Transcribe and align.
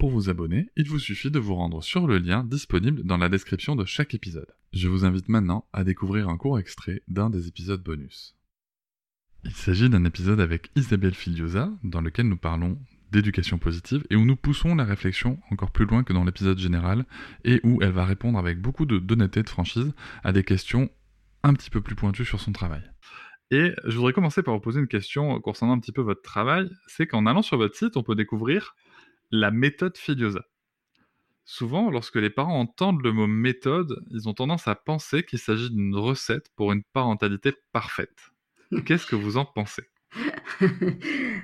Pour 0.00 0.08
vous 0.08 0.30
abonner, 0.30 0.70
il 0.76 0.88
vous 0.88 0.98
suffit 0.98 1.30
de 1.30 1.38
vous 1.38 1.54
rendre 1.54 1.82
sur 1.82 2.06
le 2.06 2.16
lien 2.16 2.42
disponible 2.42 3.02
dans 3.04 3.18
la 3.18 3.28
description 3.28 3.76
de 3.76 3.84
chaque 3.84 4.14
épisode. 4.14 4.50
Je 4.72 4.88
vous 4.88 5.04
invite 5.04 5.28
maintenant 5.28 5.66
à 5.74 5.84
découvrir 5.84 6.30
un 6.30 6.38
court 6.38 6.58
extrait 6.58 7.02
d'un 7.06 7.28
des 7.28 7.48
épisodes 7.48 7.82
bonus. 7.82 8.34
Il 9.44 9.50
s'agit 9.50 9.90
d'un 9.90 10.06
épisode 10.06 10.40
avec 10.40 10.70
Isabelle 10.74 11.12
Filiosa, 11.12 11.70
dans 11.84 12.00
lequel 12.00 12.28
nous 12.28 12.38
parlons 12.38 12.78
d'éducation 13.12 13.58
positive 13.58 14.02
et 14.08 14.16
où 14.16 14.24
nous 14.24 14.36
poussons 14.36 14.74
la 14.74 14.84
réflexion 14.84 15.38
encore 15.50 15.70
plus 15.70 15.84
loin 15.84 16.02
que 16.02 16.14
dans 16.14 16.24
l'épisode 16.24 16.58
général 16.58 17.04
et 17.44 17.60
où 17.62 17.82
elle 17.82 17.92
va 17.92 18.06
répondre 18.06 18.38
avec 18.38 18.58
beaucoup 18.58 18.86
d'honnêteté, 18.86 19.42
de 19.42 19.50
franchise 19.50 19.92
à 20.24 20.32
des 20.32 20.44
questions 20.44 20.88
un 21.42 21.52
petit 21.52 21.68
peu 21.68 21.82
plus 21.82 21.94
pointues 21.94 22.24
sur 22.24 22.40
son 22.40 22.52
travail. 22.52 22.90
Et 23.50 23.74
je 23.84 23.96
voudrais 23.96 24.14
commencer 24.14 24.42
par 24.42 24.54
vous 24.54 24.60
poser 24.60 24.80
une 24.80 24.88
question 24.88 25.38
concernant 25.42 25.74
un 25.74 25.78
petit 25.78 25.92
peu 25.92 26.00
votre 26.00 26.22
travail. 26.22 26.70
C'est 26.86 27.06
qu'en 27.06 27.26
allant 27.26 27.42
sur 27.42 27.58
votre 27.58 27.76
site, 27.76 27.98
on 27.98 28.02
peut 28.02 28.14
découvrir 28.14 28.74
la 29.30 29.50
méthode 29.50 29.96
Filiosa. 29.96 30.44
Souvent, 31.44 31.90
lorsque 31.90 32.16
les 32.16 32.30
parents 32.30 32.60
entendent 32.60 33.02
le 33.02 33.12
mot 33.12 33.26
méthode, 33.26 34.04
ils 34.10 34.28
ont 34.28 34.34
tendance 34.34 34.68
à 34.68 34.74
penser 34.74 35.24
qu'il 35.24 35.38
s'agit 35.38 35.70
d'une 35.70 35.96
recette 35.96 36.48
pour 36.54 36.72
une 36.72 36.84
parentalité 36.92 37.52
parfaite. 37.72 38.30
Qu'est-ce 38.86 39.06
que 39.06 39.16
vous 39.16 39.36
en 39.36 39.44
pensez? 39.44 39.82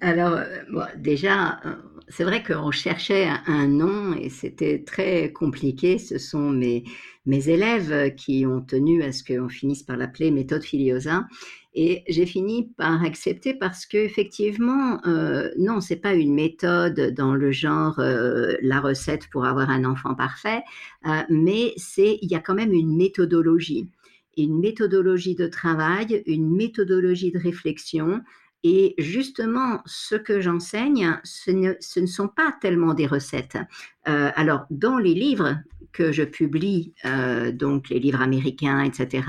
Alors, 0.00 0.34
euh, 0.34 0.62
bon, 0.70 0.86
déjà, 0.96 1.60
euh, 1.66 1.74
c'est 2.10 2.24
vrai 2.24 2.42
qu'on 2.42 2.70
cherchait 2.70 3.28
un, 3.46 3.66
nom 3.68 4.14
et 4.14 4.28
c'était 4.28 4.82
très 4.84 5.32
compliqué. 5.32 5.98
Ce 5.98 6.18
sont 6.18 6.50
mes, 6.50 6.84
mes 7.24 7.48
élèves 7.48 8.14
qui 8.16 8.44
ont 8.46 8.60
tenu 8.60 9.02
à 9.02 9.12
ce 9.12 9.24
qu'on 9.24 9.48
finisse 9.48 9.82
par 9.82 9.96
l'appeler 9.96 10.30
méthode 10.30 10.62
Filiosa. 10.62 11.26
Et 11.72 12.02
j'ai 12.08 12.26
fini 12.26 12.72
par 12.76 13.04
accepter 13.04 13.54
parce 13.54 13.86
que 13.86 13.96
effectivement, 13.96 15.00
euh, 15.06 15.50
non, 15.56 15.80
c'est 15.80 15.96
pas 15.96 16.14
une 16.14 16.34
méthode 16.34 17.14
dans 17.14 17.34
le 17.34 17.52
genre 17.52 18.00
euh, 18.00 18.54
la 18.60 18.80
recette 18.80 19.28
pour 19.30 19.44
avoir 19.44 19.70
un 19.70 19.84
enfant 19.84 20.16
parfait, 20.16 20.62
euh, 21.06 21.22
mais 21.28 21.72
c'est 21.76 22.18
il 22.22 22.30
y 22.30 22.34
a 22.34 22.40
quand 22.40 22.54
même 22.54 22.72
une 22.72 22.96
méthodologie, 22.96 23.88
une 24.36 24.58
méthodologie 24.58 25.36
de 25.36 25.46
travail, 25.46 26.24
une 26.26 26.50
méthodologie 26.50 27.30
de 27.30 27.38
réflexion. 27.38 28.20
Et 28.62 28.94
justement, 28.98 29.80
ce 29.86 30.16
que 30.16 30.40
j'enseigne, 30.40 31.18
ce 31.24 31.50
ne, 31.50 32.06
sont 32.06 32.28
pas 32.28 32.54
tellement 32.60 32.92
des 32.92 33.06
recettes. 33.06 33.56
Euh, 34.06 34.30
alors, 34.34 34.66
dans 34.70 34.98
les 34.98 35.14
livres 35.14 35.56
que 35.92 36.12
je 36.12 36.22
publie, 36.22 36.94
euh, 37.04 37.52
donc 37.52 37.88
les 37.88 37.98
livres 37.98 38.20
américains, 38.20 38.82
etc., 38.82 39.24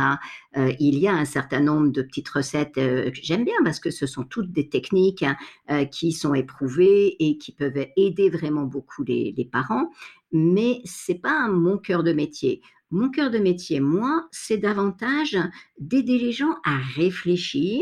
euh, 0.57 0.71
il 0.79 0.99
y 0.99 1.07
a 1.07 1.13
un 1.13 1.25
certain 1.25 1.61
nombre 1.61 1.89
de 1.89 2.01
petites 2.01 2.29
recettes 2.29 2.73
que 2.75 3.11
j'aime 3.13 3.45
bien 3.45 3.55
parce 3.63 3.79
que 3.79 3.89
ce 3.89 4.05
sont 4.05 4.23
toutes 4.23 4.51
des 4.51 4.69
techniques 4.69 5.23
hein, 5.23 5.85
qui 5.85 6.11
sont 6.11 6.33
éprouvées 6.33 7.15
et 7.19 7.37
qui 7.37 7.53
peuvent 7.53 7.87
aider 7.95 8.29
vraiment 8.29 8.63
beaucoup 8.63 9.03
les, 9.03 9.33
les 9.35 9.45
parents. 9.45 9.89
Mais 10.33 10.81
c'est 10.85 11.21
pas 11.21 11.47
mon 11.47 11.77
cœur 11.77 12.03
de 12.03 12.13
métier. 12.13 12.61
Mon 12.91 13.09
cœur 13.09 13.31
de 13.31 13.37
métier, 13.37 13.79
moi, 13.79 14.27
c'est 14.31 14.57
davantage 14.57 15.37
d'aider 15.79 16.19
les 16.19 16.33
gens 16.33 16.57
à 16.65 16.77
réfléchir 16.95 17.81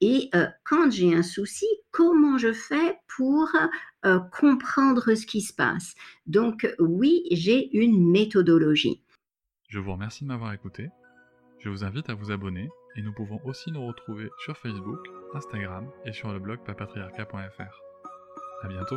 et 0.00 0.28
euh, 0.34 0.46
quand 0.64 0.90
j'ai 0.90 1.14
un 1.14 1.22
souci, 1.22 1.66
comment 1.90 2.38
je 2.38 2.52
fais 2.52 2.98
pour 3.16 3.48
euh, 4.04 4.20
comprendre 4.38 5.14
ce 5.14 5.26
qui 5.26 5.40
se 5.40 5.52
passe? 5.52 5.94
Donc 6.26 6.66
oui, 6.78 7.24
j'ai 7.32 7.76
une 7.76 8.10
méthodologie. 8.10 9.02
Je 9.68 9.80
vous 9.80 9.92
remercie 9.92 10.22
de 10.24 10.28
m'avoir 10.28 10.52
écouté. 10.52 10.90
Je 11.58 11.68
vous 11.68 11.82
invite 11.84 12.08
à 12.08 12.14
vous 12.14 12.30
abonner 12.30 12.68
et 12.96 13.02
nous 13.02 13.12
pouvons 13.12 13.40
aussi 13.44 13.72
nous 13.72 13.86
retrouver 13.86 14.28
sur 14.44 14.56
Facebook, 14.56 15.00
Instagram 15.34 15.88
et 16.04 16.12
sur 16.12 16.32
le 16.32 16.38
blog 16.38 16.60
papatriarca.fr. 16.64 17.82
À 18.62 18.68
bientôt. 18.68 18.96